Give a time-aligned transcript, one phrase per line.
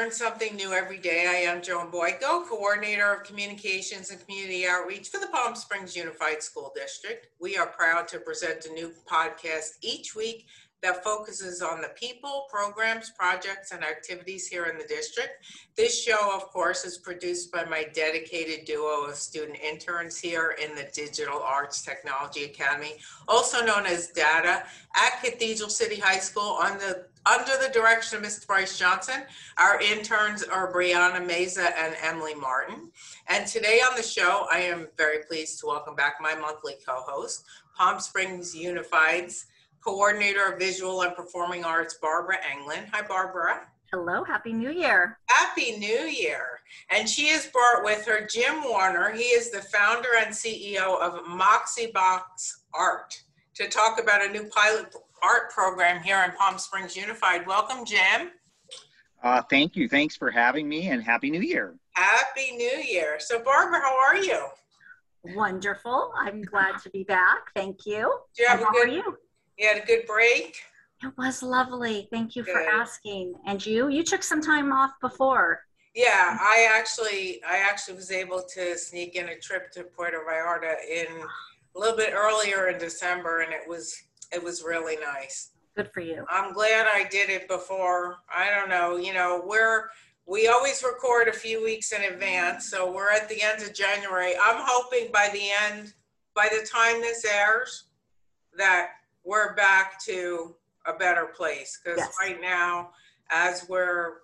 [0.00, 1.26] learn something new every day.
[1.28, 6.42] I am Joan Boyko, Coordinator of Communications and Community Outreach for the Palm Springs Unified
[6.42, 7.26] School District.
[7.38, 10.46] We are proud to present a new podcast each week
[10.82, 15.44] that focuses on the people, programs, projects, and activities here in the district.
[15.76, 20.74] This show, of course, is produced by my dedicated duo of student interns here in
[20.74, 22.94] the Digital Arts Technology Academy,
[23.28, 24.64] also known as DATA,
[24.96, 28.44] at Cathedral City High School on the under the direction of Mr.
[28.44, 29.22] Bryce Johnson.
[29.56, 32.90] Our interns are Brianna Meza and Emily Martin.
[33.28, 37.44] And today on the show, I am very pleased to welcome back my monthly co-host,
[37.76, 39.46] Palm Springs Unified's
[39.80, 42.88] Coordinator of Visual and Performing Arts, Barbara Englund.
[42.92, 43.60] Hi, Barbara.
[43.92, 45.18] Hello, Happy New Year.
[45.28, 46.60] Happy New Year.
[46.90, 49.12] And she is brought with her Jim Warner.
[49.12, 53.22] He is the founder and CEO of Moxie Box Art
[53.54, 57.46] to talk about a new pilot art program here in Palm Springs Unified.
[57.46, 58.30] Welcome, Jim.
[59.22, 59.88] Uh, thank you.
[59.88, 61.76] Thanks for having me and Happy New Year.
[61.94, 63.16] Happy New Year.
[63.18, 64.46] So, Barbara, how are you?
[65.36, 66.12] Wonderful.
[66.16, 67.52] I'm glad to be back.
[67.54, 68.10] Thank you.
[68.34, 69.18] Do you have and a how good, are you?
[69.58, 70.56] You had a good break?
[71.02, 72.08] It was lovely.
[72.10, 73.34] Thank you for asking.
[73.46, 73.88] And you?
[73.88, 75.60] You took some time off before.
[75.94, 80.74] Yeah, I actually, I actually was able to sneak in a trip to Puerto Vallarta
[80.88, 81.06] in
[81.74, 84.00] a little bit earlier in December, and it was,
[84.32, 85.50] it was really nice.
[85.76, 86.24] Good for you.
[86.28, 88.16] I'm glad I did it before.
[88.34, 89.84] I don't know, you know, we're,
[90.26, 94.32] we always record a few weeks in advance, so we're at the end of January.
[94.40, 95.94] I'm hoping by the end,
[96.34, 97.84] by the time this airs,
[98.56, 98.90] that
[99.24, 100.54] we're back to
[100.86, 101.78] a better place.
[101.82, 102.14] Because Yes.
[102.20, 102.90] right now,
[103.30, 104.18] as we're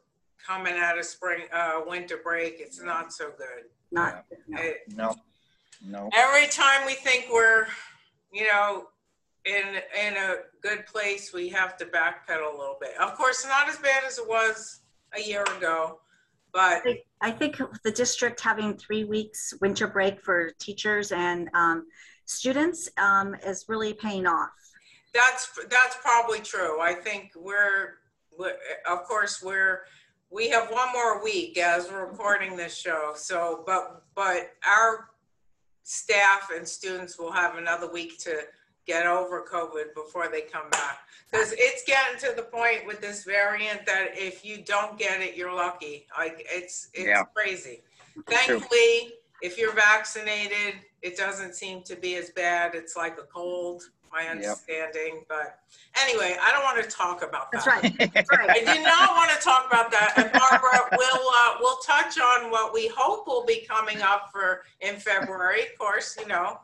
[0.44, 3.64] coming out of spring, uh, winter break, it's not so good.
[3.92, 4.60] Not no.
[4.60, 5.14] It- No,
[5.84, 6.10] no.
[6.14, 7.66] every time we think we're,
[8.32, 8.88] you know,
[9.46, 9.76] in
[10.06, 12.98] in a good place, we have to backpedal a little bit.
[13.00, 14.80] Of course, not as bad as it was
[15.16, 16.00] a year ago,
[16.52, 16.82] but
[17.20, 21.86] I think the district having three weeks winter break for teachers and um,
[22.24, 24.50] students um, is really paying off.
[25.14, 26.80] that's that's probably true.
[26.80, 27.94] I think we're,
[28.36, 28.56] we're
[28.88, 29.82] of course we're
[30.30, 33.12] we have one more week as we're recording this show.
[33.14, 35.08] So, but but our
[35.84, 38.40] staff and students will have another week to
[38.86, 41.00] get over COVID before they come back.
[41.30, 45.36] Because it's getting to the point with this variant that if you don't get it,
[45.36, 46.06] you're lucky.
[46.16, 47.24] Like it's it's Yeah.
[47.34, 47.82] crazy.
[48.28, 52.74] Thankfully, if you're vaccinated, it doesn't seem to be as bad.
[52.74, 55.24] It's like a cold, my understanding.
[55.28, 55.58] But
[56.00, 57.64] anyway, I don't want to talk about that.
[57.64, 58.12] That's right.
[58.14, 58.64] That's I right.
[58.64, 60.14] did not want to talk about that.
[60.16, 64.62] And Barbara, we'll uh, we'll touch on what we hope will be coming up for
[64.80, 65.62] in February.
[65.62, 66.60] Of course, you know,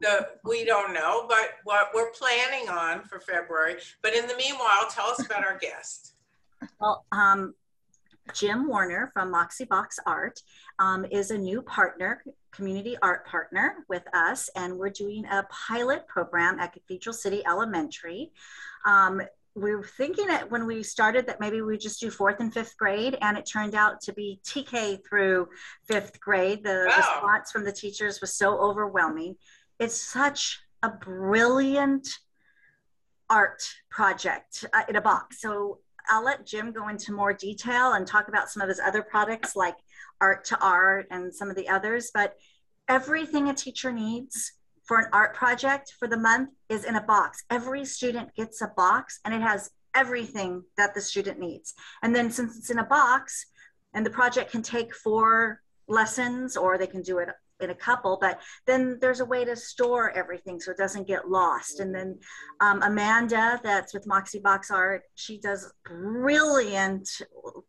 [0.00, 3.76] the we don't know, but what we're planning on for February.
[4.02, 6.14] But in the meanwhile, tell us about our guest.
[6.80, 7.54] Well, um,
[8.32, 10.40] Jim Warner from Moxie Box Art
[10.78, 12.22] um, is a new partner,
[12.52, 18.32] community art partner with us, and we're doing a pilot program at Cathedral City Elementary.
[18.84, 19.22] Um,
[19.54, 22.76] we were thinking that when we started that maybe we just do fourth and fifth
[22.76, 25.48] grade, and it turned out to be TK through
[25.84, 26.62] fifth grade.
[26.62, 26.96] The Wow.
[26.96, 29.36] response from the teachers was so overwhelming.
[29.78, 32.08] It's such a brilliant
[33.28, 35.40] art project uh, in a box.
[35.40, 35.78] So
[36.08, 39.56] I'll let Jim go into more detail and talk about some of his other products
[39.56, 39.76] like
[40.20, 42.10] Art to Art and some of the others.
[42.14, 42.36] But
[42.88, 44.52] everything a teacher needs
[44.84, 47.44] for an art project for the month is in a box.
[47.50, 51.74] Every student gets a box and it has everything that the student needs.
[52.02, 53.46] And then since it's in a box
[53.94, 57.28] and the project can take four lessons or they can do it
[57.60, 61.28] in a couple, but then there's a way to store everything so it doesn't get
[61.28, 61.80] lost.
[61.80, 62.18] And then
[62.60, 67.08] um, Amanda, that's with Moxie Box Art, she does brilliant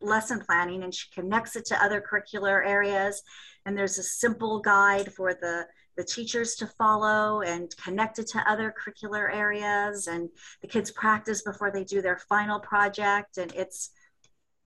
[0.01, 3.21] lesson planning and she connects it to other curricular areas.
[3.65, 5.65] And there's a simple guide for the
[5.97, 10.29] the teachers to follow and connect it to other curricular areas and
[10.61, 13.89] the kids practice before they do their final project and it's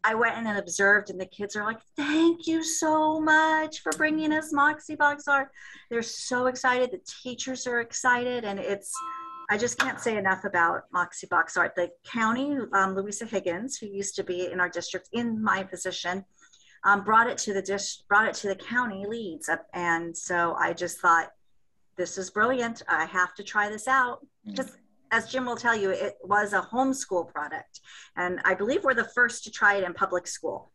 [0.03, 3.91] I went in and observed, and the kids are like, "Thank you so much for
[3.93, 5.51] bringing us Moxie Box Art."
[5.89, 6.91] They're so excited.
[6.91, 8.93] The teachers are excited, and it's.
[9.49, 11.75] I just can't say enough about Moxie Box Art.
[11.75, 16.23] The county, um, Louisa Higgins, who used to be in our district in my position,
[16.85, 20.55] um, brought it to the dish, brought it to the county leads, up, and so
[20.55, 21.31] I just thought,
[21.97, 22.81] "This is brilliant.
[22.87, 24.77] I have to try this out." Just
[25.11, 27.81] as Jim will tell you, it was a homeschool product.
[28.15, 30.71] And I believe we're the first to try it in public school.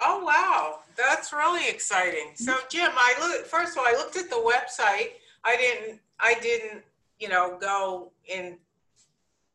[0.00, 2.30] Oh wow, that's really exciting.
[2.36, 5.08] So Jim, I look first of all, I looked at the website.
[5.44, 6.82] I didn't, I didn't,
[7.18, 8.58] you know, go in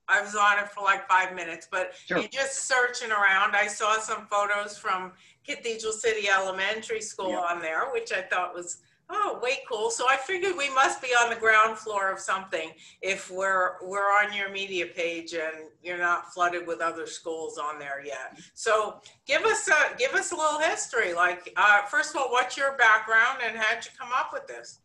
[0.09, 2.17] I was on it for like five minutes, but Sure.
[2.17, 5.13] in just searching around, I saw some photos from
[5.47, 7.39] Cathedral City Elementary School Yeah.
[7.49, 9.89] on there, which I thought was oh way cool.
[9.89, 12.71] So I figured we must be on the ground floor of something
[13.01, 17.79] if we're we're on your media page and you're not flooded with other schools on
[17.79, 18.39] there yet.
[18.53, 21.13] So give us a give us a little history.
[21.13, 24.79] Like uh, first of all, what's your background and how'd you come up with this?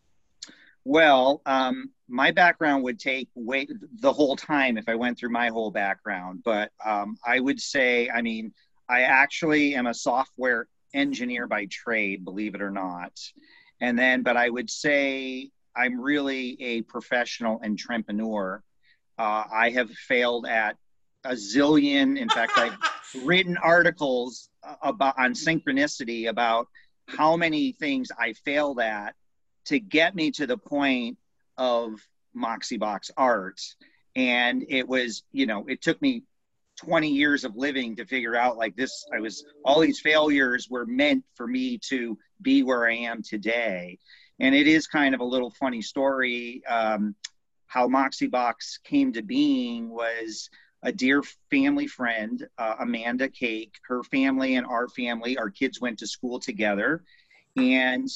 [0.85, 3.69] Well, um, my background would take way
[4.01, 8.09] the whole time if I went through my whole background, but um, I would say,
[8.09, 8.53] I mean,
[8.89, 13.13] I actually am a software engineer by trade, believe it or not.
[13.81, 18.63] And then, but I would say I'm really a professional entrepreneur.
[19.19, 20.77] Uh, I have failed at
[21.25, 22.19] a zillion.
[22.19, 22.77] In fact, I've
[23.25, 24.51] written articles
[24.83, 26.69] about on synchronicity about
[27.07, 29.15] how many things I failed at
[29.67, 31.19] to get me to the point
[31.57, 32.01] of
[32.35, 33.61] Moxie Box art.
[34.17, 36.25] And it was, you know, it took me
[36.79, 39.05] 20 years of living to figure out like this.
[39.15, 43.99] I was, all these failures were meant for me to be where I am today.
[44.41, 46.63] And it is kind of a little funny story.
[46.69, 47.15] Um,
[47.67, 50.49] how Moxie Box came to being was
[50.83, 55.99] a dear family friend, uh, Amanda Cake, her family and our family, our kids went
[55.99, 57.03] to school together.
[57.57, 58.09] And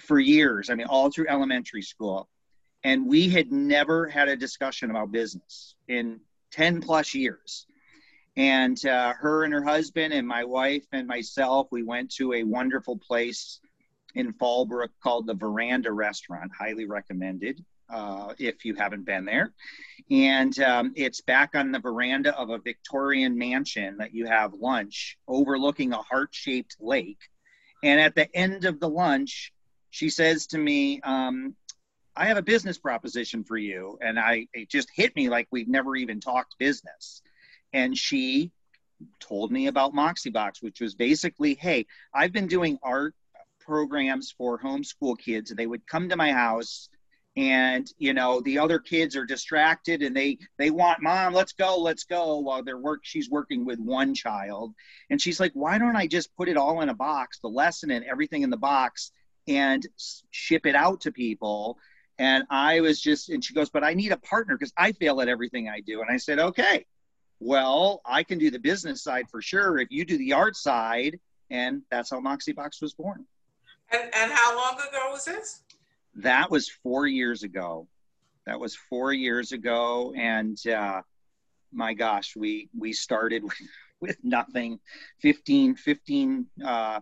[0.00, 2.28] for years, I mean, all through elementary school.
[2.82, 6.20] And we had never had a discussion about business in
[6.50, 7.66] 10 plus years.
[8.36, 12.42] And uh, her and her husband, and my wife and myself, we went to a
[12.42, 13.60] wonderful place
[14.14, 16.50] in Fallbrook called the Veranda Restaurant.
[16.58, 19.52] Highly recommended uh, if you haven't been there.
[20.10, 25.16] And um, it's back on the veranda of a Victorian mansion that you have lunch
[25.26, 27.20] overlooking a heart shaped lake.
[27.82, 29.52] And at the end of the lunch,
[29.90, 31.54] she says to me, um,
[32.16, 33.98] I have a business proposition for you.
[34.00, 37.22] And I, it just hit me like we've never even talked business.
[37.74, 38.52] And she
[39.20, 43.14] told me about Moxie Box, which was basically, hey, I've been doing art
[43.60, 45.50] programs for homeschool kids.
[45.50, 46.88] And they would come to my house
[47.36, 51.76] and you know the other kids are distracted and they they want mom let's go
[51.78, 54.72] let's go while they're work she's working with one child
[55.10, 57.90] and she's like why don't i just put it all in a box the lesson
[57.90, 59.10] and everything in the box
[59.48, 59.84] and
[60.30, 61.76] ship it out to people
[62.18, 65.20] and i was just and she goes but i need a partner because i fail
[65.20, 66.86] at everything i do and i said okay
[67.40, 71.18] well i can do the business side for sure if you do the art side
[71.50, 73.24] and that's how moxie box was born.
[73.90, 75.62] And and how long ago was this?
[76.16, 77.88] that was four years ago.
[78.46, 81.02] That was four years ago and uh,
[81.72, 83.58] my gosh we we started with,
[84.00, 84.78] with nothing.
[85.22, 87.00] 15 15 uh,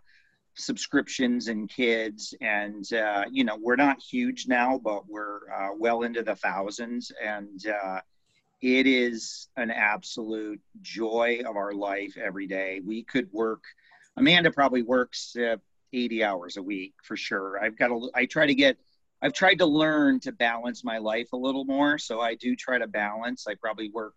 [0.54, 6.02] subscriptions and kids and uh, you know we're not huge now but we're uh, well
[6.02, 8.00] into the thousands and uh,
[8.62, 13.64] it is an absolute joy of our life every day we could work
[14.16, 15.56] amanda probably works uh,
[15.92, 18.78] 80 hours a week for sure i've got a i try to get
[19.22, 21.96] I've tried to learn to balance my life a little more.
[21.96, 23.46] So I do try to balance.
[23.46, 24.14] I probably work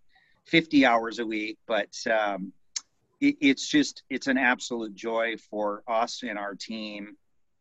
[0.47, 2.51] 50 hours a week, but um,
[3.21, 7.15] it, it's just, it's an absolute joy for us and our team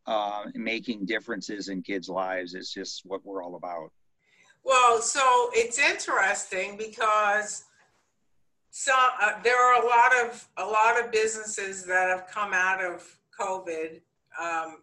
[0.07, 2.55] uh, making differences in kids' lives.
[2.55, 3.91] It's just what we're all about.
[4.65, 7.65] Well, so it's interesting because
[8.71, 12.83] some uh, there are a lot of a lot of businesses that have come out
[12.83, 14.01] of COVID
[14.41, 14.79] um,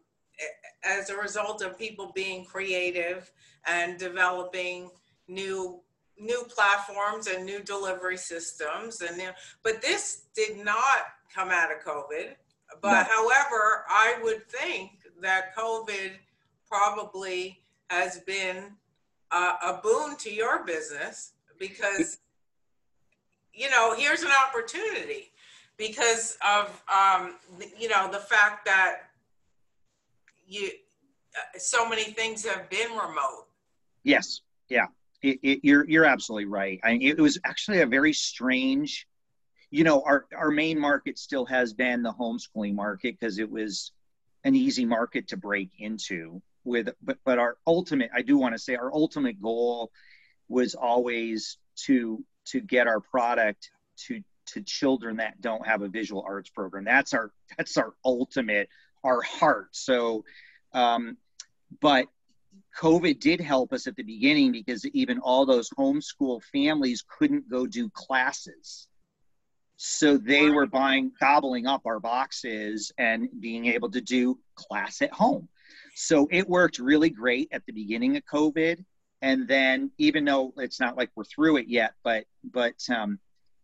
[0.85, 3.31] as a result of people being creative
[3.67, 4.91] and developing
[5.29, 5.81] new
[6.19, 9.31] new platforms and new delivery systems and new,
[9.65, 12.35] but this did not come out of covid
[12.81, 13.29] but No.
[13.29, 16.13] however i would think that covid
[16.69, 18.73] probably has been
[19.33, 22.19] a, a boon to your business because
[23.53, 25.33] you know here's an opportunity
[25.77, 27.37] because of um,
[27.79, 29.11] you know the fact that
[30.47, 30.71] you
[31.35, 33.47] uh, so many things have been remote
[34.05, 34.41] Yes.
[34.69, 34.87] Yeah.
[35.23, 36.81] It, it, you're, you're absolutely right.
[36.83, 39.07] I, it was actually a very strange,
[39.71, 43.93] you know, our, our main market still has been the homeschooling market because it was
[44.45, 48.59] an easy market to break into with, but, but our ultimate, I do want to
[48.59, 49.91] say our ultimate goal
[50.49, 53.71] was always to, to get our product
[54.07, 56.85] to, to children that don't have a visual arts program.
[56.85, 58.69] That's our, that's our ultimate,
[59.05, 59.69] our heart.
[59.73, 60.25] So,
[60.73, 61.17] um,
[61.81, 62.07] but
[62.79, 67.67] COVID did help us at the beginning because even all those homeschool families couldn't go
[67.67, 68.89] do classes.
[69.77, 75.13] So they were buying, gobbling up our boxes and being able to do class at
[75.13, 75.49] home.
[75.95, 78.85] So it worked really great at the beginning of COVID.
[79.21, 83.19] and then even though it's not like we're through it yet, but but um,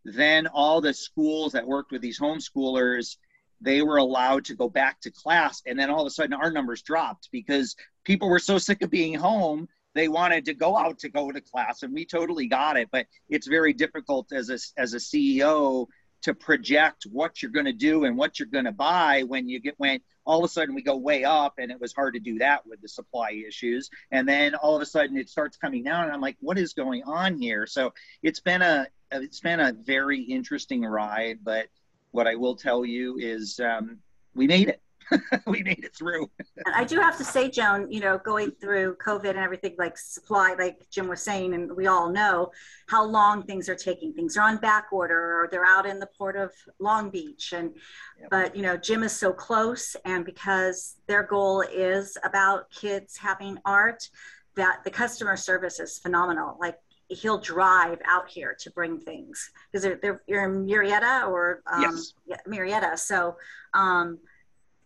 [0.04, 3.16] then all the schools that worked with these homeschoolers
[3.60, 6.50] they were allowed to go back to class and then all of a sudden our
[6.50, 10.98] numbers dropped because people were so sick of being home they wanted to go out
[10.98, 14.58] to go to class and we totally got it but it's very difficult as a
[14.80, 15.86] as a ceo
[16.22, 19.60] to project what you're going to do and what you're going to buy when you
[19.60, 22.20] get when all of a sudden we go way up and it was hard to
[22.20, 23.88] do that with the supply issues.
[24.10, 26.72] And then all of a sudden it starts coming down and i'm like what is
[26.74, 27.66] going on here?
[27.66, 31.68] So it's been a it's been a very interesting ride but
[32.10, 33.98] what i will tell you is um,
[34.34, 34.82] we made it
[35.46, 36.30] we made it through.
[36.74, 40.54] I do have to say, Joan, you know, going through COVID and everything, like supply,
[40.58, 42.50] like Jim was saying, and we all know
[42.88, 44.12] how long things are taking.
[44.12, 47.72] Things are on back order, or they're out in the port of Long Beach, and
[48.20, 48.30] yep.
[48.30, 53.58] but you know, Jim is so close, and because their goal is about kids having
[53.64, 54.08] art,
[54.56, 56.56] that the customer service is phenomenal.
[56.60, 61.62] Like he'll drive out here to bring things because they're, they're, you're in Murrieta or
[61.66, 62.12] um, yes.
[62.26, 62.98] yeah, Murrieta.
[62.98, 63.36] So
[63.72, 64.18] um,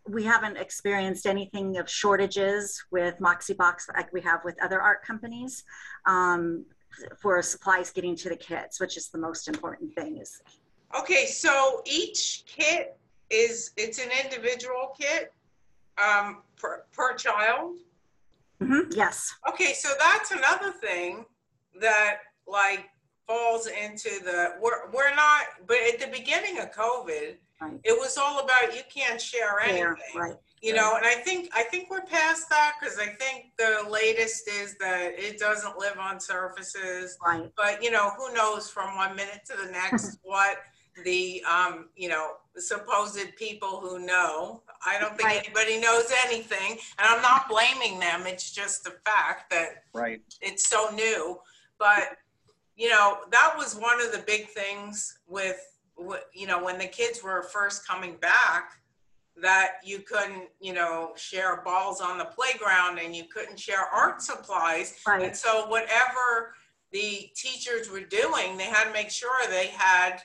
[0.08, 5.02] we haven't experienced anything of shortages with Moxie Box like we have with other art
[5.04, 5.64] companies
[6.06, 6.64] um,
[7.18, 10.18] for supplies getting to the kids, which is the most important thing.
[10.18, 10.42] Is
[10.98, 11.26] okay.
[11.26, 12.96] So each kit
[13.30, 15.32] is it's an individual kit
[15.98, 17.78] um, per, per child.
[18.60, 18.92] Mm-hmm.
[18.92, 19.34] Yes.
[19.48, 21.24] Okay, so that's another thing
[21.80, 22.90] that like
[23.26, 25.42] falls into the we're we're not.
[25.66, 27.80] But at the beginning of COVID Right.
[27.84, 29.94] It was all about you can't share anything.
[30.14, 30.36] Yeah, right.
[30.62, 34.48] You know, and I think I think we're past that because I think the latest
[34.48, 37.16] is that it doesn't live on surfaces.
[37.24, 37.50] Right.
[37.56, 40.58] But you know, who knows from one minute to the next what
[41.04, 44.62] the um, you know supposed people who know.
[44.84, 45.42] I don't think right.
[45.44, 48.26] anybody knows anything, and I'm not blaming them.
[48.26, 50.20] It's just the fact that right.
[50.40, 51.38] it's so new.
[51.78, 52.16] But
[52.76, 55.60] you know, that was one of the big things with
[56.34, 58.72] you know, when the kids were first coming back,
[59.40, 64.20] that you couldn't, you know, share balls on the playground and you couldn't share art
[64.20, 65.00] supplies.
[65.06, 65.22] Right.
[65.22, 66.54] And so whatever
[66.92, 70.18] the teachers were doing, they had to make sure they had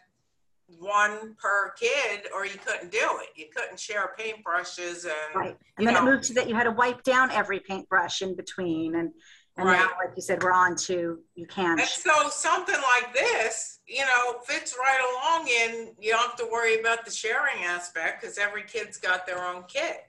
[0.68, 3.30] one per kid or you couldn't do it.
[3.38, 5.58] You couldn't share paintbrushes and right.
[5.78, 8.36] And then know, it moved to that you had to wipe down every paintbrush in
[8.36, 9.12] between and
[9.58, 9.80] and right.
[9.80, 11.80] now, like you said, we're on to you can.
[11.80, 15.94] And so something like this, you know, fits right along in.
[16.00, 19.64] You don't have to worry about the sharing aspect because every kid's got their own
[19.68, 20.06] kit.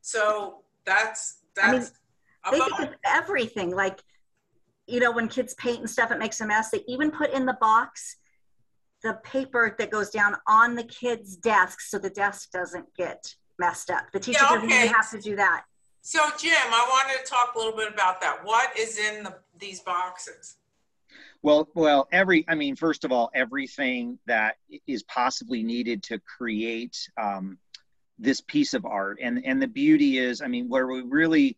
[0.00, 1.92] So that's that's.
[2.44, 3.70] I mean, they think of everything.
[3.70, 4.00] Like,
[4.86, 6.70] you know, when kids paint and stuff, it makes a mess.
[6.70, 8.16] They even put in the box
[9.02, 13.90] the paper that goes down on the kids' desks so the desk doesn't get messed
[13.90, 14.10] up.
[14.12, 14.66] The teacher yeah, okay.
[14.66, 15.62] doesn't even have to do that.
[16.00, 18.44] So Jim, I wanted to talk a little bit about that.
[18.44, 20.56] What is in the, these boxes?
[21.42, 27.08] Well, well, every, I mean, first of all, everything that is possibly needed to create
[27.20, 27.58] um,
[28.18, 29.18] this piece of art.
[29.22, 31.56] And, and the beauty is, I mean, where we really,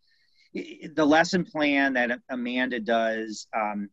[0.52, 3.88] the lesson plan that Amanda does um,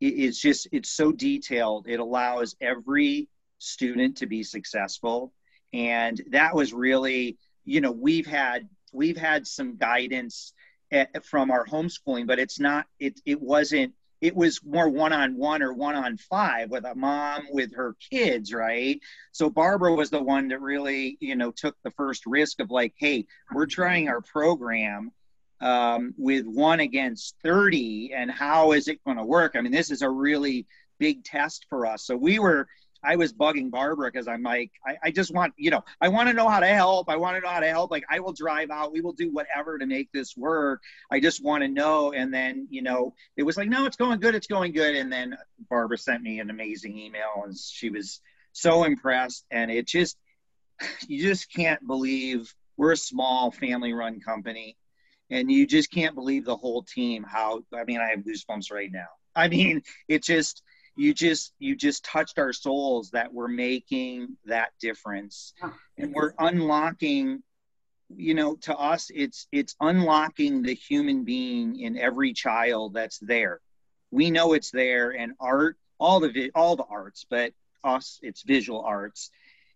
[0.00, 1.86] is just, it's so detailed.
[1.88, 5.32] It allows every student to be successful.
[5.72, 10.52] And that was really, you know, we've had we've had some guidance
[10.90, 15.62] at, eh, from our homeschooling, but it's not, it, it wasn't, it was more one-on-one
[15.62, 18.98] or one-on-five with a mom with her kids right?
[19.32, 22.94] So barbara was the one that really you know took the first risk of like
[22.96, 25.12] hey we're trying our program
[25.60, 29.54] um, with one against 30 and how is it going to work?
[29.54, 30.66] I mean this is a really
[30.98, 32.06] big test for us.
[32.06, 32.68] So we were
[33.02, 36.28] I was bugging Barbara because I'm like, I, I just want, you know, I want
[36.28, 37.08] to know how to help.
[37.08, 37.90] I want to know how to help.
[37.90, 38.92] Like, I will drive out.
[38.92, 40.82] We will do whatever to make this work.
[41.10, 42.12] I just want to know.
[42.12, 44.34] And then, you know, it was like, no, it's going good.
[44.34, 44.96] It's going good.
[44.96, 45.36] And then
[45.70, 48.20] Barbara sent me an amazing email and she was
[48.52, 49.44] so impressed.
[49.50, 50.16] And it just,
[51.08, 54.76] you just can't believe we're a small family run company
[55.30, 58.90] and you just can't believe the whole team how i mean i have goosebumps right
[58.92, 60.62] now i mean it just
[60.96, 65.52] you just you just touched our souls that we're making that difference.
[65.98, 67.42] And we're unlocking
[68.16, 73.60] you know to us it's it's unlocking the human being in every child that's there.
[74.10, 77.52] We know it's there and art all the all the arts but
[77.84, 79.30] us it's visual arts.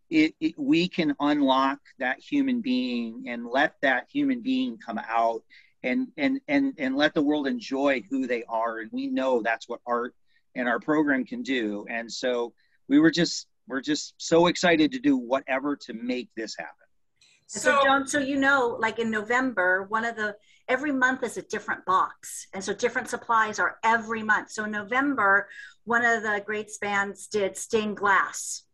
[0.09, 5.45] It, it, we can unlock that human being and let that human being come out
[5.85, 8.79] and and and and let the world enjoy who they are.
[8.79, 10.15] And we know that's what art
[10.55, 11.87] and our program can do.
[11.89, 12.53] And so
[12.89, 16.75] we were just we're just so excited to do whatever to make this happen.
[17.47, 20.37] So, so John, so you know, like in November, one of the
[20.69, 22.47] every month is a different box.
[22.55, 24.51] And so different supplies are every month.
[24.53, 25.49] So in November,
[25.85, 28.65] one of the great bands did stained glass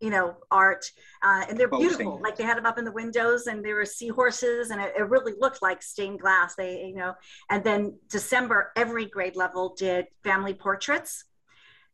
[0.00, 0.84] you know art
[1.22, 2.20] uh, and they're beautiful.
[2.22, 5.08] Like they had them up in the windows and there were seahorses and it, it,
[5.08, 6.54] really looked like stained glass.
[6.54, 7.14] They you know
[7.50, 11.24] and then december every grade level did family portraits.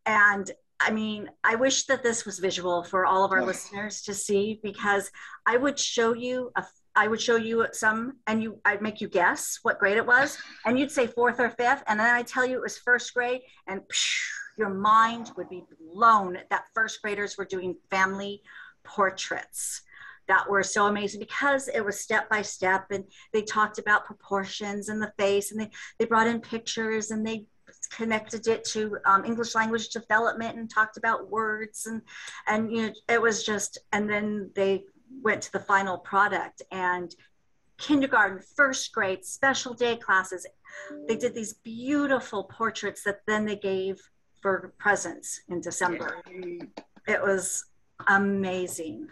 [0.04, 4.12] And i mean i wish that this was visual for all of our listeners to
[4.12, 5.10] see because
[5.46, 6.62] i would show you a
[6.96, 10.38] I would show you some and you I'd make you guess what grade it was.
[10.64, 13.42] And you'd say fourth or fifth and then I tell you it was first grade
[13.66, 14.22] and psh,
[14.56, 18.42] your mind would be blown that first graders were doing family
[18.84, 19.82] portraits
[20.28, 24.88] that were so amazing because it was step by step and they talked about proportions
[24.88, 27.44] in the face and they, they brought in pictures and they
[27.90, 32.02] connected it to um, english language development and talked about words and
[32.48, 34.84] and you know it was just and then they
[35.22, 37.14] went to the final product and
[37.78, 40.46] kindergarten first grade special day classes.
[41.06, 44.00] They did these beautiful portraits that then they gave
[44.46, 46.22] for presents in December.
[47.08, 47.64] It was
[48.06, 49.08] amazing.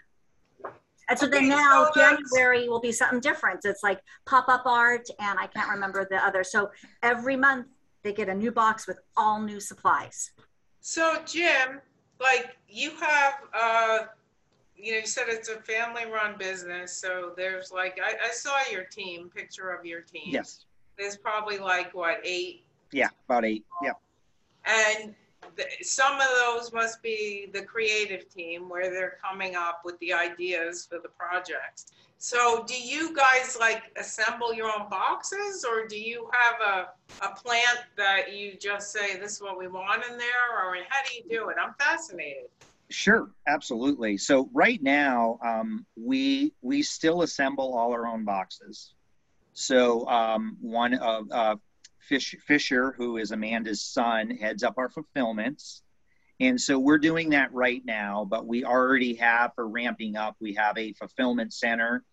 [1.09, 3.65] And so then now January will be something different.
[3.65, 6.45] It's like pop up art, and I can't remember the other.
[6.45, 6.71] So
[7.03, 7.67] every month
[8.05, 10.31] they get a new box with all new supplies.
[10.81, 11.81] So, Jim,
[12.21, 13.99] like you have, uh,
[14.77, 16.97] you know, you said it's a family run business.
[16.97, 20.29] So there's like, I, I saw your team, picture of your team.
[20.29, 20.67] Yes.
[20.97, 22.67] There's probably like, what, eight?
[22.93, 23.65] Yeah, about eight.
[23.83, 23.95] Yeah.
[24.65, 25.15] And
[25.83, 30.87] some of those must be the creative team where they're coming up with the ideas
[30.87, 31.93] for the projects.
[32.19, 37.35] So do you guys like assemble your own boxes or do you have a, a
[37.35, 41.17] plant that you just say this is what we want in there or how do
[41.17, 41.57] you do it?
[41.63, 42.45] I'm fascinated.
[42.91, 44.17] Sure, absolutely.
[44.17, 48.95] So right now, um, we we still assemble all our own boxes.
[49.53, 51.57] So um, one of uh,
[52.09, 55.83] Fish, Fisher, who is Amanda's son, heads up our fulfillments.
[56.41, 60.55] And so we're doing that right now, but we already have for ramping up, we
[60.55, 62.05] have a fulfillment center.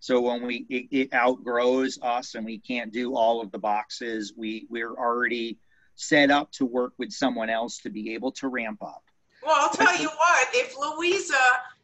[0.00, 4.32] So when we it, it outgrows us and we can't do all of the boxes,
[4.36, 5.58] we we're already
[5.94, 9.02] set up to work with someone else to be able to ramp up.
[9.42, 11.34] Well, I'll tell you what, if Louisa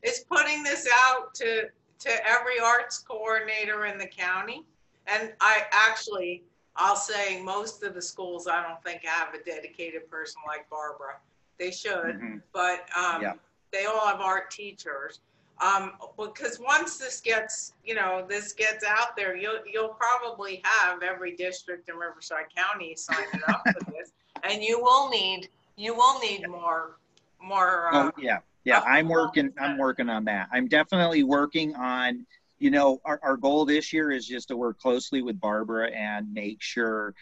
[0.03, 1.69] is putting this out to
[2.01, 4.65] to every arts coordinator in the county,
[5.07, 6.43] and I actually
[6.77, 11.17] I'll say most of the schools, I don't think have a dedicated person like Barbara.
[11.59, 12.37] They should, mm-hmm.
[12.53, 13.33] but um, yeah.
[13.73, 15.21] they all have art teachers.
[15.61, 21.03] Um, because once this gets, you know, this gets out there, you'll you'll probably have
[21.03, 26.19] every district in Riverside County signing up for this, and you will need you will
[26.21, 26.97] need more
[27.41, 27.95] more.
[27.95, 28.81] Uh, oh yeah, yeah.
[28.81, 29.53] I'm working.
[29.61, 30.49] I'm working on that.
[30.53, 32.27] I'm definitely working on
[32.63, 36.33] you know, our, our goal this year is just to work closely with Barbara and
[36.33, 37.15] make sure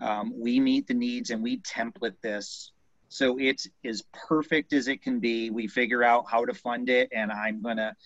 [0.00, 2.72] um, we meet the needs and we template this
[3.08, 5.50] so it's as perfect as it can be.
[5.50, 7.96] We figure out how to fund it, and I'm gonna,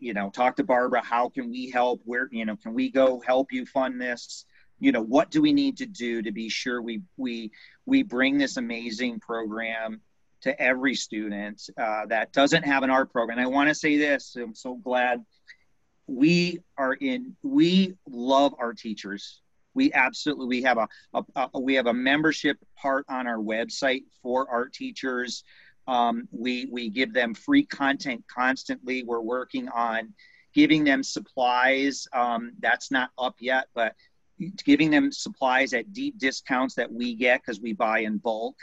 [0.00, 1.02] you know, talk to Barbara.
[1.02, 2.00] How can we help?
[2.04, 4.46] Where, you know, can we go help you fund this?
[4.80, 7.52] You know, what do we need to do to be sure we we
[7.86, 10.00] we bring this amazing program
[10.40, 13.38] to every student uh, that doesn't have an art program?
[13.38, 14.36] I want to say this.
[14.36, 15.24] I'm so glad
[16.06, 19.40] we are in we love our teachers.
[19.74, 24.04] We absolutely we have a, a, a, we have a membership part on our website
[24.22, 25.44] for our teachers.
[25.86, 29.02] Um, we we give them free content constantly.
[29.02, 30.14] We're working on
[30.54, 32.06] giving them supplies.
[32.12, 33.94] Um, that's not up yet but
[34.64, 38.56] giving them supplies at deep discounts that we get because we buy in bulk.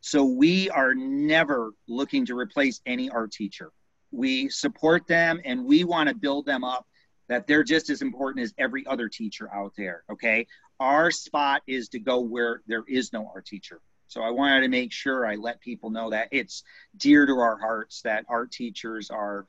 [0.00, 3.72] So we are never looking to replace any art teacher
[4.16, 6.86] we support them and we want to build them up
[7.28, 10.46] that they're just as important as every other teacher out there okay?
[10.78, 13.80] Our spot is to go where there is no art teacher.
[14.08, 16.62] So i wanted to make sure i let people know that it's
[16.96, 19.46] dear to our hearts that art teachers are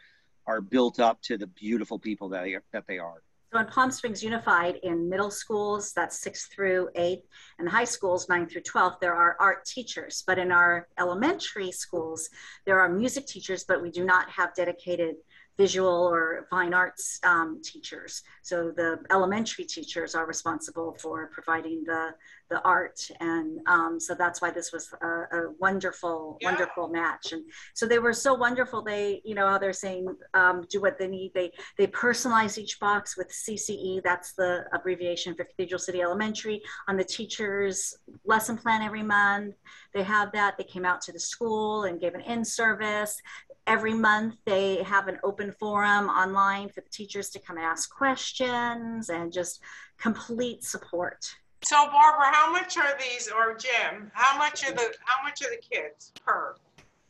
[0.47, 3.21] are built up to the beautiful people that they, that they are
[3.51, 7.21] so in Palm Springs Unified, in middle schools, that's six through eight,
[7.59, 10.23] and high schools, nine through 12, there are art teachers.
[10.27, 12.29] But in our elementary schools,
[12.65, 15.15] there are music teachers, but we do not have dedicated
[15.57, 18.21] visual or fine arts um, teachers.
[18.43, 22.11] So the elementary teachers are responsible for providing the,
[22.49, 22.99] the art.
[23.19, 26.51] And um, so that's why this was a, a wonderful, yeah.
[26.51, 27.33] wonderful match.
[27.33, 27.43] And
[27.73, 28.83] so they were so wonderful.
[28.83, 31.31] They, you know, how they're saying um, do what they need.
[31.33, 34.03] They, they personalize each box with CCE.
[34.03, 39.55] That's the abbreviation for Cathedral City Elementary on the teacher's lesson plan every month.
[39.93, 40.57] They have that.
[40.57, 43.19] They came out to the school and gave an in service
[43.67, 47.93] every month they have an open forum online for the teachers to come and ask
[47.93, 49.61] questions and just
[49.99, 51.29] complete support.
[51.63, 55.49] So Barbara, how much are these, or Jim, how much are the, how much are
[55.49, 56.55] the kids per?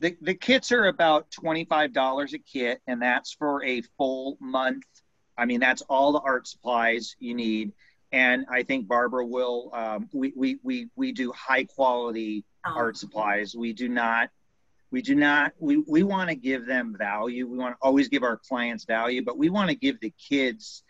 [0.00, 4.84] The, the kits are about $25 a kit, and that's for a full month.
[5.36, 7.72] I mean, that's all the art supplies you need.
[8.10, 12.96] And I think Barbara will, um, we, we, we, we do high quality Um, art
[12.96, 13.54] supplies.
[13.54, 14.30] We do not,
[14.90, 17.46] we do not, we, we want to give them value.
[17.46, 20.82] We want to always give our clients value, but we want to give the kids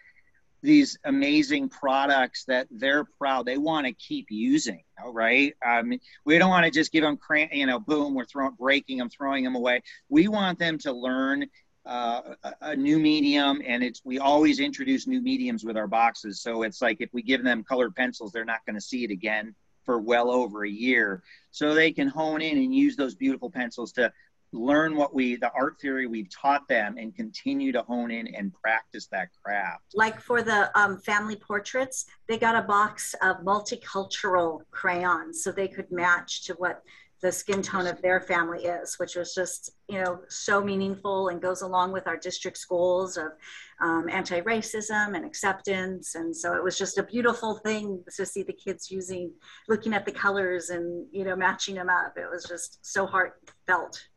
[0.62, 4.82] these amazing products that they're proud they want to keep using
[5.12, 5.54] right?
[5.64, 5.92] Um,
[6.24, 9.08] we don't want to just give them cran- you know boom we're throwing breaking them
[9.08, 9.82] throwing them away.
[10.08, 11.46] We want them to learn
[11.86, 16.42] uh, a, a new medium and it's we always introduce new mediums with our boxes.
[16.42, 19.10] So it's like if we give them colored pencils they're not going to see it
[19.10, 19.54] again
[19.88, 23.90] for well over a year so they can hone in and use those beautiful pencils
[23.90, 24.12] to
[24.52, 28.52] learn what we the art theory we've taught them and continue to hone in and
[28.52, 29.84] practice that craft.
[29.94, 35.68] Like for the um, family portraits, they got a box of multicultural crayons so they
[35.68, 36.82] could match to what
[37.20, 41.42] the skin tone of their family is, which was just, you know, so meaningful and
[41.42, 43.32] goes along with our district's goals of
[43.80, 46.14] um, anti-racism and acceptance.
[46.14, 49.32] And so it was just a beautiful thing to see the kids using,
[49.68, 52.16] looking at the colors and, you know, matching them up.
[52.16, 54.08] It was just so heartfelt.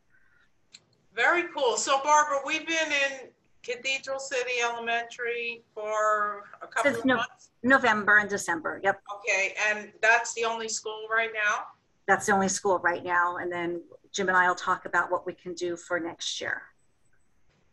[1.14, 1.76] Very cool.
[1.76, 3.28] So Barbara, we've been in
[3.64, 7.50] Cathedral City Elementary for a couple Since of no- months.
[7.64, 8.80] November and December.
[8.82, 9.00] Yep.
[9.16, 11.64] Okay, and that's the only school right now?
[12.06, 13.36] That's the only school right now.
[13.36, 16.62] And then Jim and I will talk about what we can do for next year.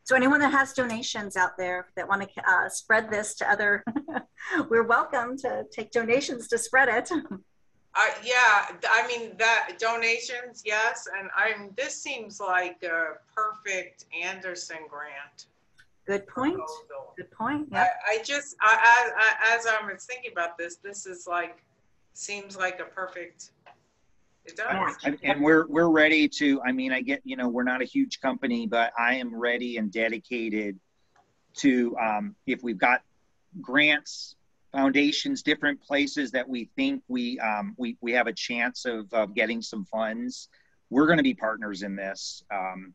[0.04, 3.84] So anyone that has donations out there that want to uh, spread this to other,
[4.70, 7.12] we're welcome to take donations to spread it.
[7.96, 14.78] Uh, yeah, I mean, that donations, yes, and I'm, this seems like a perfect Anderson
[14.90, 15.48] grant.
[16.06, 16.56] Good point.
[16.56, 17.14] proposal.
[17.18, 17.68] Good point.
[17.74, 21.64] I, I just, I, I, I, as I was thinking about this, this is like,
[22.14, 23.52] seems like a perfect,
[24.46, 24.96] it does.
[25.24, 28.20] and, we're we're ready to i mean i get you know we're not a huge
[28.20, 30.80] company but i am ready and dedicated
[31.56, 33.02] to um, if we've got
[33.62, 34.36] grants
[34.72, 39.34] foundations different places that we think we um, we, we have a chance of, of
[39.34, 40.48] getting some funds
[40.90, 42.94] we're going to be partners in this um,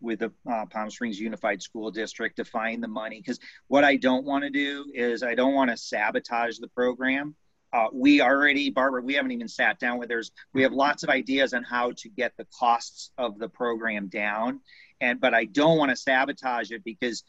[0.00, 3.96] with the uh, palm springs unified school district to find the money because what i
[3.96, 7.34] don't want to do is i don't want to sabotage the program
[7.74, 11.10] uh, we already barbara we haven't even sat down with there's we have lots of
[11.10, 14.60] ideas on how to get the costs of the program down
[15.00, 17.24] and but i don't want to sabotage it because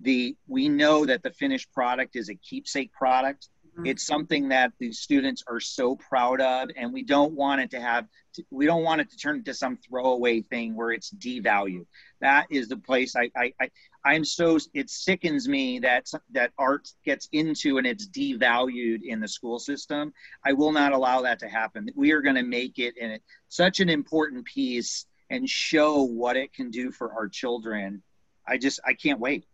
[0.00, 3.48] the we know that the finished product is a keepsake product.
[3.78, 3.86] Mm-hmm.
[3.86, 7.80] it's something that the students are so proud of and we don't want it to
[7.80, 8.08] have
[8.50, 11.86] we don't want it to turn into some throwaway thing where it's devalued.
[12.20, 13.70] That is the place i i, I
[14.04, 19.28] i'm so it sickens me that that art gets into and it's devalued in the
[19.28, 20.12] school system.
[20.44, 21.88] I will not allow that to happen.
[21.94, 23.16] We are going to make it in
[23.48, 28.02] such an important piece and show what it can do for our children.
[28.44, 29.46] I just i can't wait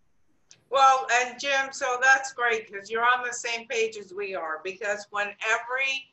[0.74, 4.60] Well, and Jim, so that's great because you're on the same page as we are
[4.64, 6.10] because when every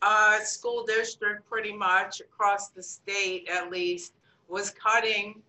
[0.00, 4.14] uh, school district pretty much across the state at least
[4.48, 5.42] was cutting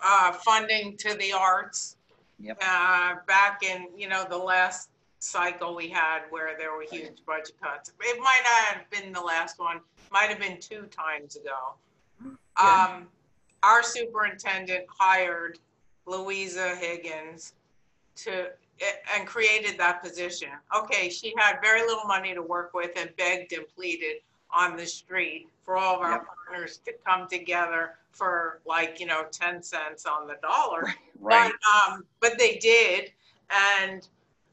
[0.00, 1.96] uh, funding to the arts
[2.38, 2.62] Yep.
[2.62, 7.54] uh, back in, you know, the last cycle we had where there were huge budget
[7.62, 7.92] cuts.
[8.00, 11.74] It might not have been the last one, might have been two times ago.
[12.58, 12.88] Yeah.
[12.94, 13.06] Um,
[13.62, 15.58] our superintendent hired
[16.06, 17.54] Louisa Higgins
[18.16, 18.48] to,
[19.16, 20.48] and created that position.
[20.76, 24.16] Okay, she had very little money to work with and begged and pleaded
[24.50, 26.26] on the street for all of our Yep.
[26.26, 30.84] partners to come together for like, you know, 10 cents on the dollar.
[31.20, 33.12] right But, um, but they did.
[33.50, 34.06] And,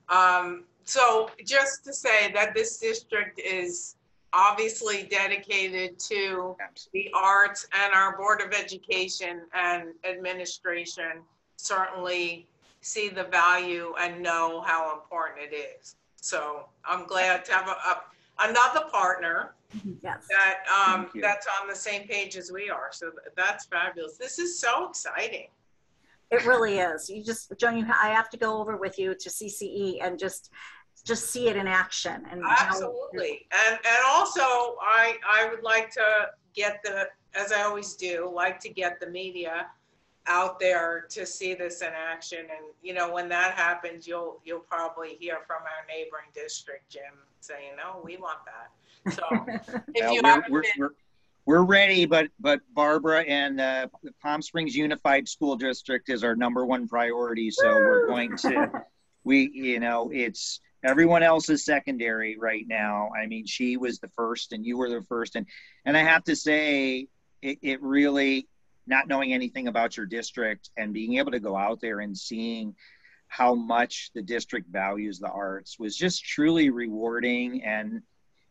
[0.10, 3.96] um, so just to say that this district is
[4.34, 6.58] obviously dedicated to
[6.92, 11.22] the arts and our Board of Education and administration
[11.56, 12.48] certainly
[12.84, 15.96] see the value and know how important it is.
[16.18, 18.02] So I'm glad to have a, a,
[18.40, 19.54] another partner
[20.04, 20.28] Yes.
[20.30, 22.90] that, um, that's on the same page as we are.
[22.92, 24.18] So that's fabulous.
[24.18, 25.48] This is so exciting.
[26.30, 27.10] It really is.
[27.10, 30.52] You just, Joan, you, I have to go over with you to CCE and just,
[31.06, 33.48] just see it in action and Absolutely.
[33.52, 38.60] And, and also, I, I would like to get the, as I always do, like
[38.62, 39.68] to get the media
[40.28, 42.40] out there to see this in action.
[42.40, 47.04] And, you know, when that happens, you'll, you'll probably hear from our neighboring district, Jim,
[47.40, 49.14] saying, no, we want that.
[49.14, 49.24] So
[49.94, 50.90] if Well, you we're, we're, been, we're,
[51.46, 53.88] we're ready, but but Barbara and uh,
[54.22, 57.52] Palm Springs Unified School District is our number one priority.
[57.52, 58.86] So we're going to,
[59.26, 63.10] we you know, it's everyone else is secondary right now.
[63.18, 65.46] I mean, she was the first, and you were the first, and
[65.84, 67.08] and I have to say,
[67.42, 68.48] it, it really
[68.88, 72.76] not knowing anything about your district and being able to go out there and seeing
[73.28, 78.02] how much the district values the arts was just truly rewarding and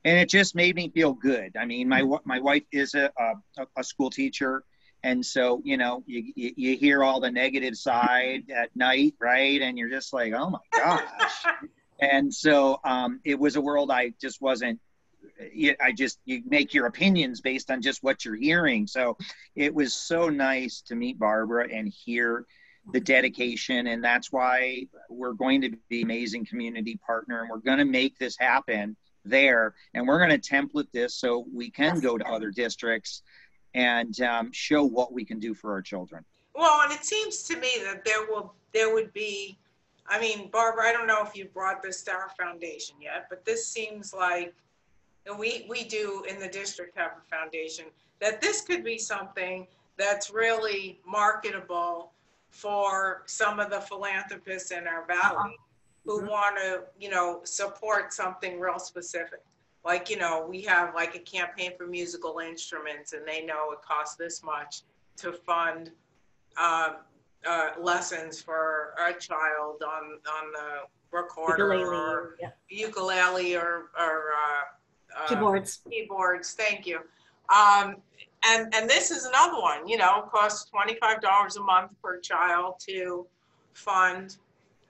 [0.05, 1.57] and it just made me feel good.
[1.57, 4.65] I mean, my my wife is a a, a school teacher,
[5.03, 9.61] and so you know you, you, you hear all the negative side at night, right?
[9.63, 11.45] And you're just like, oh my gosh.
[12.01, 14.81] and so um, it was a world I just wasn't.
[15.81, 18.87] I just you make your opinions based on just what you're hearing.
[18.87, 19.17] So
[19.55, 22.47] it was so nice to meet Barbara and hear
[22.93, 23.87] the dedication.
[23.87, 28.19] And that's why we're going to be amazing community partner and we're going to make
[28.19, 29.75] this happen there.
[29.95, 33.23] And we're going to template this so we can go to other districts
[33.75, 36.25] and um, show what we can do for our children.
[36.55, 39.57] Well and it seems to me that there will there would be
[40.07, 43.45] i mean barbara i don't know if you brought this to our foundation yet but
[43.45, 44.55] this seems like
[45.39, 47.87] we we do in the district have a foundation
[48.21, 52.13] that this could be something that's really marketable
[52.51, 55.57] for some of the philanthropists in our valley
[56.05, 56.29] who Mhm.
[56.29, 59.41] want to, you know, support something real specific.
[59.85, 63.81] Like, you know, we have like a campaign for musical instruments and they know it
[63.83, 64.83] costs this much
[65.17, 65.93] to fund
[66.57, 66.97] um,
[67.47, 72.51] uh, lessons for a child on, on the recorder Ukulele, or yeah.
[72.69, 74.63] ukulele or, or uh,
[75.21, 75.81] uh, Keyboards.
[75.91, 77.01] keyboards, thank you.
[77.49, 77.97] Um,
[78.45, 82.75] and, and this is another one, you know, costs twenty-five dollars a month per child
[82.89, 83.27] to
[83.75, 84.37] fund,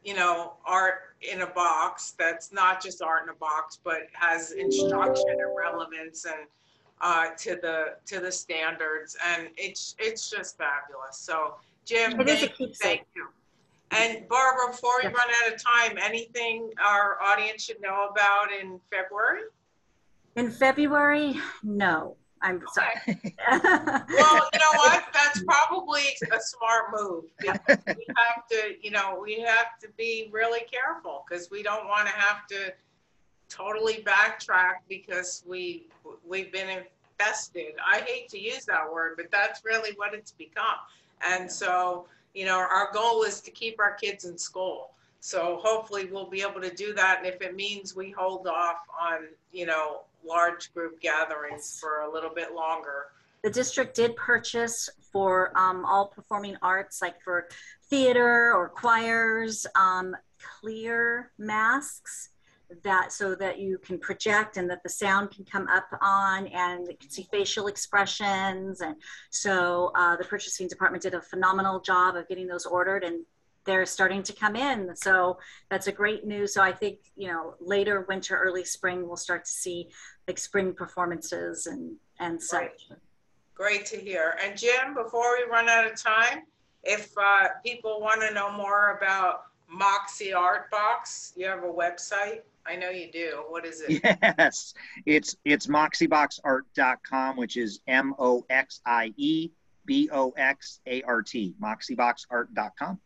[0.05, 4.53] you know, art in a box that's not just art in a box, but has
[4.53, 6.47] instruction and relevance and
[7.01, 11.19] uh, to the to the standards, and it's it's just fabulous.
[11.19, 13.27] So, Jim, thank, thank you.
[13.91, 15.15] And Barbara, before we Yes.
[15.15, 19.43] run out of time, anything our audience should know about in February?
[20.37, 22.17] In February, no.
[22.41, 22.95] I'm sorry.
[23.49, 25.05] Well, you know what?
[25.13, 27.25] That's probably a smart move.
[27.39, 31.87] because We have to, you know, we have to be really careful because we don't
[31.87, 32.73] want to have to
[33.49, 35.87] totally backtrack because we,
[36.27, 37.75] we've been infested.
[37.87, 40.79] I hate to use that word, but that's really what it's become.
[41.25, 44.91] And so, you know, our goal is to keep our kids in school.
[45.21, 47.19] So hopefully we'll be able to do that.
[47.19, 52.13] And if it means we hold off on, you know, large group gatherings for a
[52.13, 53.07] little bit longer,
[53.43, 57.49] the district did purchase for um, all performing arts, like for
[57.91, 60.17] theater or choirs, um,
[60.61, 62.31] clear masks
[62.85, 66.87] that so that you can project and that the sound can come up on and
[66.89, 68.81] you can see facial expressions.
[68.81, 68.97] And
[69.31, 73.25] so uh, the purchasing department did a phenomenal job of getting those ordered and
[73.65, 74.95] they're starting to come in.
[74.97, 75.39] So
[75.71, 76.55] that's a great news.
[76.55, 79.89] So I think, you know, later winter, early spring, we'll start to see
[80.27, 82.89] like spring performances and, and such.
[83.55, 84.37] Great to hear.
[84.45, 86.43] And Jim, before we run out of time,
[86.85, 92.41] if uh, people want to know more about Moxie Art Box, you have a website?
[92.67, 93.45] I know you do.
[93.49, 94.01] What is it?
[94.23, 94.75] yes
[95.07, 99.51] it's it's moxieboxart.com which is m-o-x-i-e
[99.85, 103.01] b-o-x-a-r-t moxieboxart.com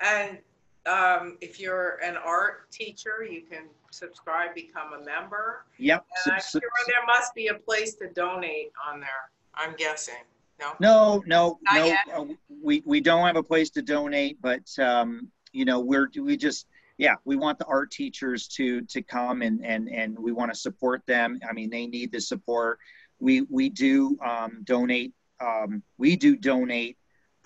[0.00, 0.38] And
[0.86, 5.64] um, if you're an art teacher, you can subscribe, become a member.
[5.78, 9.08] yep And I'm sure there must be a place to donate on there.
[9.54, 10.14] I'm guessing.
[10.60, 10.74] No?
[10.78, 12.22] No, no, Not no.
[12.22, 16.36] uh, we we don't have a place to donate, but um, you know, we're we
[16.36, 16.66] just
[16.98, 20.58] yeah, we want the art teachers to to come and and and we want to
[20.58, 21.40] support them.
[21.48, 22.78] I mean, they need the support.
[23.20, 25.14] We we do um, donate.
[25.40, 26.98] Um, we do donate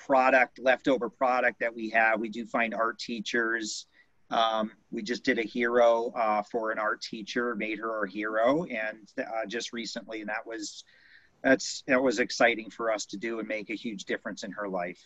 [0.06, 2.20] product, leftover product that we have.
[2.20, 3.86] We do find art teachers.
[4.30, 8.64] Um, we just did a hero uh, for an art teacher, made her our hero,
[8.64, 10.84] and uh, just recently, and that was
[11.42, 14.68] that's that was exciting for us to do and make a huge difference in her
[14.68, 15.02] life.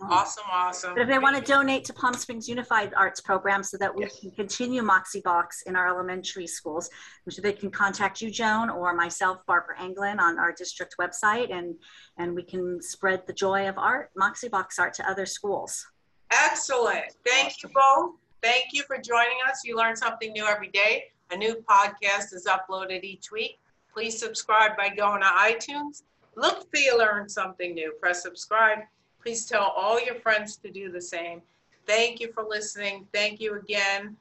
[0.00, 0.10] Mm.
[0.10, 0.94] Awesome, awesome.
[0.94, 4.04] But if they want to donate to Palm Springs Unified Arts Program so that we
[4.04, 4.20] Yes.
[4.20, 6.88] can continue Moxie Box in our elementary schools,
[7.24, 11.74] which they can contact you, Joan, or myself, Barbara Anglin, on our district website, and
[12.16, 15.86] and we can spread the joy of art, Moxie Box art, to other schools.
[16.30, 17.14] Excellent.
[17.26, 18.16] Thank you both.
[18.42, 19.62] Thank you for joining us.
[19.64, 21.04] You learn something new every day.
[21.30, 23.58] A new podcast is uploaded each week.
[23.92, 26.02] Please subscribe by going to iTunes.
[26.36, 27.92] Look for you learn something new.
[28.00, 28.78] Press subscribe.
[29.22, 31.42] Please tell all your friends to do the same.
[31.86, 33.06] Thank you for listening.
[33.12, 34.16] Thank you again,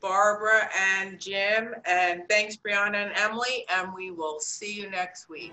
[0.00, 1.74] Barbara and Jim.
[1.84, 3.64] And thanks, Brianna and Emily.
[3.70, 5.52] And we will see you next week.